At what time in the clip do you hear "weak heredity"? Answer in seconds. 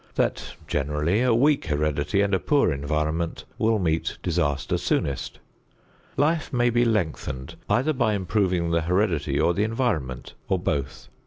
1.35-2.21